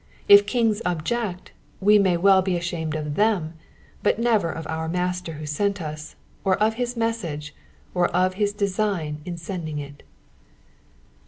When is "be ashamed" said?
2.41-2.95